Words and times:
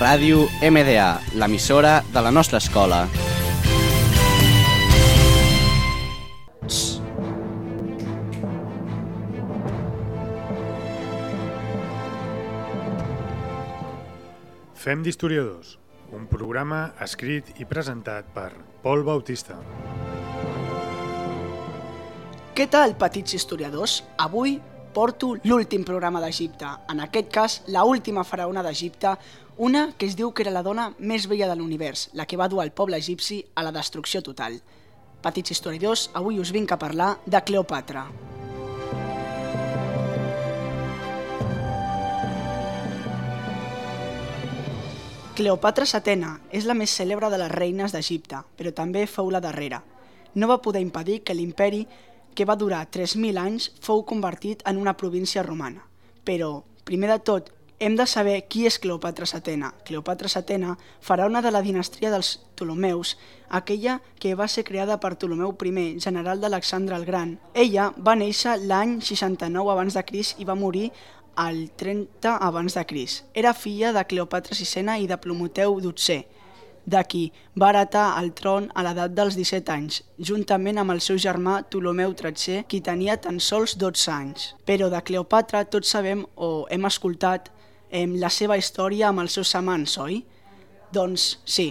Ràdio 0.00 0.46
MDA, 0.64 1.08
l'emissora 1.36 1.98
de 2.08 2.20
la 2.24 2.30
nostra 2.32 2.56
escola. 2.56 3.02
Fem 14.72 15.04
d'historiadors, 15.04 15.76
un 16.16 16.24
programa 16.32 16.94
escrit 17.04 17.52
i 17.60 17.68
presentat 17.68 18.32
per 18.32 18.54
Pol 18.80 19.04
Bautista. 19.04 19.60
Què 22.56 22.70
tal, 22.72 22.96
petits 22.96 23.36
historiadors? 23.36 24.00
Avui 24.16 24.56
porto 24.94 25.36
l'últim 25.44 25.84
programa 25.86 26.20
d'Egipte, 26.20 26.66
en 26.90 27.00
aquest 27.04 27.28
cas, 27.30 27.60
la 27.70 27.84
última 27.84 28.24
faraona 28.24 28.62
d'Egipte, 28.66 29.14
una 29.56 29.90
que 29.96 30.06
es 30.06 30.16
diu 30.16 30.32
que 30.32 30.42
era 30.42 30.54
la 30.54 30.64
dona 30.66 30.88
més 30.98 31.28
vella 31.30 31.48
de 31.50 31.56
l'univers, 31.58 32.08
la 32.16 32.26
que 32.26 32.38
va 32.40 32.48
dur 32.48 32.62
al 32.62 32.72
poble 32.72 32.98
egipci 32.98 33.42
a 33.54 33.62
la 33.62 33.72
destrucció 33.76 34.22
total. 34.22 34.58
Petits 35.20 35.52
historiadors, 35.52 36.08
avui 36.14 36.40
us 36.40 36.50
vinc 36.50 36.72
a 36.72 36.78
parlar 36.80 37.18
de 37.26 37.42
Cleopatra. 37.44 38.06
Cleopatra 45.36 45.86
Setena 45.86 46.34
és 46.52 46.66
la 46.68 46.74
més 46.76 46.92
cèlebre 46.92 47.30
de 47.32 47.38
les 47.40 47.52
reines 47.52 47.92
d'Egipte, 47.94 48.42
però 48.58 48.72
també 48.76 49.06
fou 49.06 49.30
la 49.32 49.40
darrera. 49.40 49.78
No 50.34 50.48
va 50.50 50.60
poder 50.60 50.82
impedir 50.82 51.22
que 51.24 51.34
l'imperi, 51.34 51.86
que 52.34 52.46
va 52.48 52.58
durar 52.58 52.86
3.000 52.90 53.40
anys, 53.40 53.70
fou 53.80 54.04
convertit 54.06 54.62
en 54.66 54.78
una 54.80 54.96
província 54.96 55.42
romana. 55.42 55.86
Però, 56.24 56.62
primer 56.84 57.10
de 57.10 57.18
tot, 57.24 57.50
hem 57.80 57.96
de 57.96 58.04
saber 58.06 58.42
qui 58.44 58.66
és 58.68 58.76
Cleopatra 58.78 59.24
Setena. 59.26 59.70
Cleopatra 59.88 60.28
Setena, 60.28 60.74
faraona 61.00 61.40
de 61.40 61.50
la 61.50 61.62
dinastia 61.64 62.10
dels 62.12 62.34
Ptolomeus, 62.54 63.14
aquella 63.48 64.02
que 64.20 64.34
va 64.36 64.48
ser 64.48 64.66
creada 64.68 64.98
per 65.00 65.14
Ptolomeu 65.16 65.56
I, 65.56 65.98
general 65.98 66.40
d'Alexandre 66.40 66.96
el 66.96 67.06
Gran. 67.06 67.38
Ella 67.54 67.88
va 67.96 68.14
néixer 68.20 68.58
l'any 68.60 69.00
69 69.00 69.72
abans 69.72 69.96
de 69.96 70.04
Cris 70.04 70.34
i 70.38 70.44
va 70.44 70.54
morir 70.54 70.90
al 71.36 71.70
30 71.76 72.36
abans 72.36 72.74
de 72.74 72.84
Cris. 72.84 73.24
Era 73.32 73.54
filla 73.54 73.94
de 73.96 74.04
Cleopatra 74.04 74.54
Sisena 74.54 74.98
i 74.98 75.06
de 75.08 75.16
Plomoteu 75.16 75.80
XII, 75.80 76.26
de 76.86 77.02
qui 77.08 77.22
va 77.58 77.70
heretar 77.70 78.06
el 78.20 78.32
tron 78.36 78.68
a 78.74 78.84
l'edat 78.86 79.14
dels 79.14 79.36
17 79.38 79.72
anys, 79.74 80.00
juntament 80.18 80.80
amb 80.80 80.94
el 80.94 81.02
seu 81.04 81.18
germà 81.20 81.60
Ptolomeu 81.68 82.14
XIII, 82.16 82.64
qui 82.68 82.80
tenia 82.80 83.18
tan 83.20 83.40
sols 83.40 83.76
12 83.78 84.10
anys. 84.14 84.50
Però 84.66 84.90
de 84.92 85.02
Cleopatra 85.04 85.64
tots 85.64 85.92
sabem 85.92 86.24
o 86.36 86.66
hem 86.70 86.88
escoltat 86.88 87.50
eh, 87.90 88.06
la 88.06 88.30
seva 88.30 88.58
història 88.58 89.10
amb 89.10 89.24
els 89.24 89.38
seus 89.38 89.54
amants, 89.58 89.98
oi? 89.98 90.22
Doncs 90.90 91.36
sí, 91.46 91.70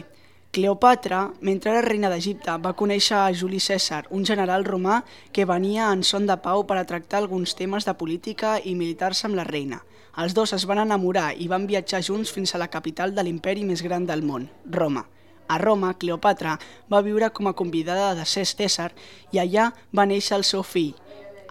Cleopatra, 0.51 1.29
mentre 1.45 1.69
era 1.69 1.81
reina 1.85 2.09
d'Egipte, 2.09 2.55
va 2.57 2.71
conèixer 2.73 3.13
a 3.19 3.33
Juli 3.37 3.59
César, 3.61 4.07
un 4.09 4.23
general 4.25 4.63
romà 4.65 5.03
que 5.31 5.45
venia 5.45 5.91
en 5.93 6.01
son 6.01 6.25
de 6.25 6.39
pau 6.41 6.63
per 6.65 6.79
a 6.79 6.85
tractar 6.89 7.19
alguns 7.19 7.53
temes 7.53 7.85
de 7.85 7.93
política 7.93 8.55
i 8.57 8.73
militars 8.73 9.21
amb 9.29 9.37
la 9.37 9.45
reina. 9.45 9.83
Els 10.17 10.33
dos 10.33 10.55
es 10.57 10.65
van 10.65 10.81
enamorar 10.81 11.35
i 11.37 11.45
van 11.53 11.69
viatjar 11.69 12.01
junts 12.01 12.33
fins 12.33 12.55
a 12.55 12.63
la 12.63 12.71
capital 12.73 13.13
de 13.13 13.27
l'imperi 13.27 13.61
més 13.61 13.85
gran 13.85 14.09
del 14.09 14.25
món, 14.25 14.49
Roma. 14.65 15.05
A 15.47 15.61
Roma, 15.61 15.93
Cleopatra 15.93 16.57
va 16.89 17.05
viure 17.05 17.29
com 17.29 17.45
a 17.45 17.53
convidada 17.53 18.15
de 18.17 18.25
César 18.25 18.89
i 19.31 19.37
allà 19.37 19.69
va 19.93 20.09
néixer 20.09 20.33
el 20.41 20.49
seu 20.49 20.65
fill, 20.65 20.95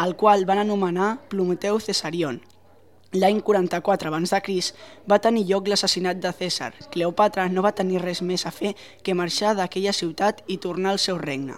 el 0.03 0.19
qual 0.19 0.43
van 0.45 0.59
anomenar 0.67 1.21
Prometeu 1.31 1.79
Cesarion, 1.79 2.43
L'any 3.17 3.39
44 3.41 4.11
abans 4.11 4.29
de 4.29 4.39
Cris 4.45 4.67
va 5.09 5.17
tenir 5.25 5.47
lloc 5.49 5.69
l'assassinat 5.71 6.19
de 6.21 6.29
César. 6.37 6.75
Cleopatra 6.93 7.47
no 7.49 7.63
va 7.65 7.73
tenir 7.73 8.03
res 8.03 8.21
més 8.21 8.43
a 8.45 8.51
fer 8.53 8.75
que 9.03 9.15
marxar 9.17 9.55
d'aquella 9.57 9.95
ciutat 9.97 10.43
i 10.47 10.59
tornar 10.61 10.91
al 10.93 11.01
seu 11.01 11.17
regne. 11.17 11.57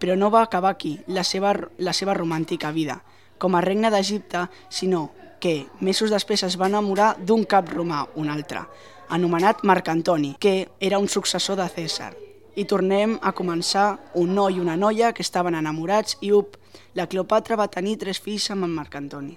Però 0.00 0.16
no 0.16 0.30
va 0.32 0.40
acabar 0.40 0.70
aquí 0.72 0.94
la 1.06 1.20
seva, 1.22 1.52
la 1.76 1.92
seva 1.92 2.14
romàntica 2.16 2.70
vida, 2.72 3.02
com 3.36 3.54
a 3.54 3.60
regne 3.60 3.90
d'Egipte, 3.92 4.46
sinó 4.70 5.10
que 5.38 5.66
mesos 5.80 6.08
després 6.08 6.46
es 6.48 6.56
va 6.56 6.70
enamorar 6.72 7.10
d'un 7.20 7.44
cap 7.44 7.68
romà, 7.68 8.06
un 8.16 8.32
altre, 8.32 8.64
anomenat 9.10 9.60
Marc 9.68 9.92
Antoni, 9.92 10.32
que 10.40 10.70
era 10.80 10.98
un 10.98 11.12
successor 11.12 11.60
de 11.60 11.68
César. 11.68 12.14
I 12.56 12.64
tornem 12.64 13.18
a 13.20 13.34
començar 13.36 13.98
un 14.14 14.32
noi 14.32 14.56
i 14.56 14.64
una 14.64 14.80
noia 14.80 15.12
que 15.12 15.20
estaven 15.28 15.60
enamorats 15.60 16.16
i 16.24 16.32
up, 16.32 16.56
la 16.96 17.04
Cleopatra 17.06 17.60
va 17.60 17.68
tenir 17.68 17.98
tres 18.00 18.24
fills 18.24 18.48
amb 18.56 18.64
en 18.64 18.76
Marc 18.80 18.96
Antoni. 18.96 19.36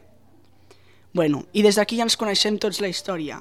Bueno, 1.13 1.45
i 1.53 1.61
des 1.61 1.77
d'aquí 1.77 1.99
ja 1.99 2.07
ens 2.07 2.17
coneixem 2.17 2.57
tots 2.57 2.81
la 2.81 2.89
història. 2.89 3.37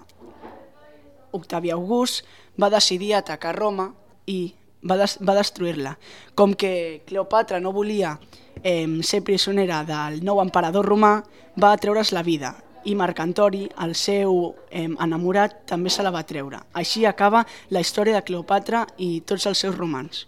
Octavi 1.32 1.70
August 1.72 2.26
va 2.60 2.68
decidir 2.68 3.14
atacar 3.16 3.54
Roma 3.56 3.88
i 4.28 4.52
va, 4.84 4.98
des 5.00 5.16
va 5.24 5.36
destruir-la. 5.38 5.94
Com 6.36 6.52
que 6.52 7.02
Cleopatra 7.08 7.62
no 7.64 7.72
volia 7.72 8.18
eh, 8.62 8.84
ser 9.00 9.22
presonera 9.24 9.80
del 9.88 10.20
nou 10.20 10.42
emperador 10.44 10.84
romà, 10.84 11.14
va 11.56 11.72
treure's 11.80 12.12
la 12.12 12.22
vida 12.22 12.52
i 12.84 12.94
Marc 12.98 13.20
Antoni, 13.22 13.68
el 13.80 13.94
seu 13.94 14.54
eh, 14.68 14.88
enamorat, 14.90 15.62
també 15.70 15.90
se 15.90 16.02
la 16.04 16.12
va 16.12 16.24
treure. 16.28 16.60
Així 16.74 17.06
acaba 17.06 17.44
la 17.70 17.80
història 17.80 18.18
de 18.18 18.26
Cleopatra 18.26 18.84
i 18.98 19.20
tots 19.24 19.46
els 19.46 19.64
seus 19.64 19.76
romans. 19.78 20.26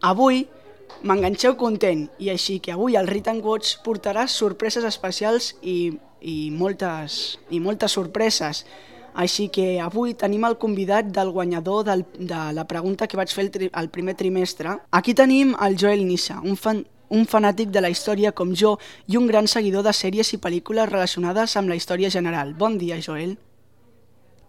Avui 0.00 0.46
m'enganxeu 1.02 1.56
content 1.56 2.06
i 2.20 2.30
així 2.32 2.58
que 2.60 2.74
avui 2.74 2.96
el 3.00 3.08
Rit 3.08 3.28
and 3.32 3.44
Watch 3.44 3.78
portarà 3.84 4.26
sorpreses 4.28 4.84
especials 4.84 5.54
i, 5.62 5.92
i, 6.20 6.50
moltes, 6.50 7.38
i 7.50 7.60
moltes 7.60 7.96
sorpreses. 7.96 8.64
Així 9.14 9.48
que 9.50 9.80
avui 9.82 10.14
tenim 10.14 10.44
el 10.46 10.56
convidat 10.60 11.08
del 11.10 11.32
guanyador 11.34 11.84
del, 11.88 12.04
de 12.14 12.40
la 12.54 12.66
pregunta 12.70 13.08
que 13.10 13.18
vaig 13.18 13.32
fer 13.34 13.46
el, 13.46 13.50
tri, 13.50 13.70
el 13.74 13.90
primer 13.90 14.14
trimestre. 14.14 14.76
Aquí 14.90 15.14
tenim 15.18 15.56
el 15.66 15.76
Joel 15.80 16.06
Nissa, 16.06 16.38
un, 16.44 16.56
fan, 16.56 16.84
un 17.10 17.26
fanàtic 17.26 17.72
de 17.74 17.82
la 17.82 17.90
història 17.90 18.32
com 18.32 18.54
jo 18.54 18.76
i 19.10 19.18
un 19.18 19.26
gran 19.26 19.50
seguidor 19.50 19.82
de 19.86 19.94
sèries 19.96 20.30
i 20.36 20.40
pel·lícules 20.42 20.88
relacionades 20.92 21.56
amb 21.58 21.72
la 21.72 21.78
història 21.80 22.10
general. 22.10 22.54
Bon 22.54 22.78
dia, 22.78 23.00
Joel. 23.02 23.36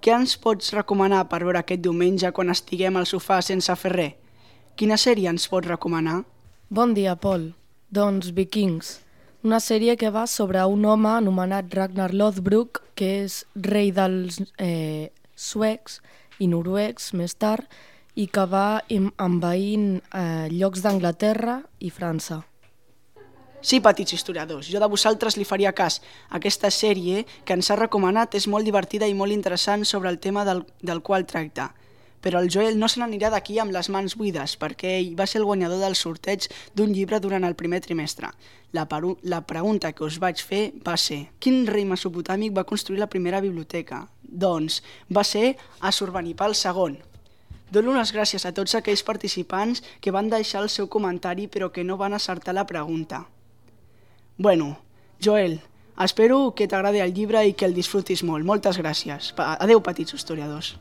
Què 0.02 0.14
ens 0.14 0.38
pots 0.42 0.74
recomanar 0.74 1.28
per 1.30 1.44
veure 1.44 1.62
aquest 1.62 1.82
diumenge 1.82 2.32
quan 2.34 2.50
estiguem 2.54 2.96
al 2.98 3.10
sofà 3.10 3.42
sense 3.46 3.74
fer 3.78 3.92
res? 3.94 4.18
Quina 4.80 4.98
sèrie 4.98 5.30
ens 5.30 5.48
pots 5.52 5.68
recomanar? 5.68 6.22
Bon 6.70 6.94
dia, 6.96 7.16
Pol. 7.20 7.52
Doncs 7.92 8.32
Vikings, 8.32 9.02
una 9.44 9.60
sèrie 9.60 9.98
que 10.00 10.10
va 10.16 10.24
sobre 10.28 10.64
un 10.66 10.86
home 10.86 11.10
anomenat 11.10 11.74
Ragnar 11.76 12.14
Lothbrok, 12.16 12.80
que 12.96 13.10
és 13.26 13.42
rei 13.56 13.92
dels 13.92 14.40
eh, 14.58 15.12
suecs 15.36 16.00
i 16.40 16.48
noruecs 16.48 17.12
més 17.20 17.36
tard, 17.36 17.68
i 18.16 18.28
que 18.28 18.46
va 18.48 18.82
envaint 18.92 20.00
eh, 20.00 20.48
llocs 20.52 20.82
d'Anglaterra 20.84 21.60
i 21.80 21.92
França. 21.92 22.42
Sí, 23.62 23.82
petits 23.84 24.16
historiadors, 24.16 24.72
jo 24.72 24.80
de 24.82 24.90
vosaltres 24.90 25.38
li 25.38 25.46
faria 25.46 25.76
cas. 25.76 26.00
Aquesta 26.32 26.72
sèrie 26.72 27.28
que 27.46 27.54
ens 27.54 27.70
ha 27.70 27.78
recomanat 27.78 28.40
és 28.40 28.48
molt 28.48 28.66
divertida 28.66 29.06
i 29.06 29.14
molt 29.14 29.36
interessant 29.36 29.86
sobre 29.86 30.10
el 30.10 30.18
tema 30.18 30.48
del, 30.48 30.64
del 30.82 31.04
qual 31.06 31.28
tracta 31.30 31.70
però 32.22 32.40
el 32.40 32.50
Joel 32.54 32.80
no 32.80 32.88
se 32.88 33.02
n'anirà 33.02 33.32
d'aquí 33.34 33.58
amb 33.60 33.74
les 33.76 33.90
mans 33.90 34.16
buides 34.18 34.56
perquè 34.62 34.96
ell 35.00 35.14
va 35.20 35.28
ser 35.28 35.42
el 35.42 35.48
guanyador 35.50 35.82
del 35.82 35.98
sorteig 35.98 36.48
d'un 36.78 36.94
llibre 36.94 37.20
durant 37.20 37.44
el 37.44 37.58
primer 37.58 37.82
trimestre. 37.82 38.30
La, 38.72 38.88
la 39.24 39.42
pregunta 39.42 39.92
que 39.92 40.06
us 40.06 40.20
vaig 40.22 40.40
fer 40.40 40.64
va 40.86 40.96
ser 40.98 41.26
quin 41.40 41.66
rei 41.68 41.84
mesopotàmic 41.86 42.54
va 42.56 42.68
construir 42.70 43.02
la 43.02 43.10
primera 43.10 43.42
biblioteca? 43.42 44.06
Doncs 44.22 44.82
va 45.12 45.26
ser 45.28 45.58
Assurbanipal 45.82 46.56
II. 46.56 47.02
Dono 47.72 47.96
les 47.96 48.12
gràcies 48.12 48.46
a 48.46 48.52
tots 48.52 48.76
aquells 48.76 49.04
participants 49.08 49.82
que 50.04 50.12
van 50.12 50.30
deixar 50.30 50.62
el 50.64 50.70
seu 50.70 50.88
comentari 50.92 51.48
però 51.48 51.72
que 51.72 51.84
no 51.84 51.98
van 51.98 52.14
acertar 52.14 52.54
la 52.56 52.68
pregunta. 52.68 53.26
Bueno, 54.38 54.78
Joel, 55.24 55.60
espero 56.00 56.54
que 56.56 56.68
t'agradi 56.68 57.00
el 57.00 57.14
llibre 57.14 57.46
i 57.48 57.54
que 57.54 57.68
el 57.68 57.76
disfrutis 57.76 58.24
molt. 58.28 58.48
Moltes 58.48 58.80
gràcies. 58.80 59.34
Adeu, 59.38 59.84
petits 59.84 60.16
historiadors. 60.18 60.76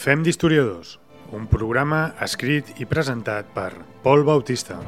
Fem 0.00 0.22
d'historiadors, 0.24 0.94
un 1.36 1.42
programa 1.52 1.98
escrit 2.24 2.70
i 2.80 2.86
presentat 2.88 3.52
per 3.52 3.68
Pol 4.00 4.24
Bautista. 4.24 4.78